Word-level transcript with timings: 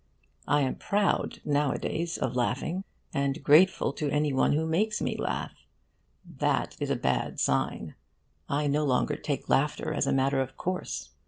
And 0.47 0.57
I 0.57 0.61
am 0.61 0.75
proud, 0.77 1.41
nowadays, 1.45 2.17
of 2.17 2.35
laughing, 2.35 2.85
and 3.13 3.43
grateful 3.43 3.93
to 3.93 4.09
any 4.09 4.33
one 4.33 4.53
who 4.53 4.65
makes 4.65 4.99
me 4.99 5.15
laugh. 5.15 5.53
That 6.25 6.75
is 6.79 6.89
a 6.89 6.95
bad 6.95 7.39
sign. 7.39 7.93
I 8.49 8.65
no 8.65 8.83
longer 8.83 9.15
take 9.15 9.47
laughter 9.47 9.93
as 9.93 10.07
a 10.07 10.11
matter 10.11 10.41
of 10.41 10.57
course. 10.57 11.11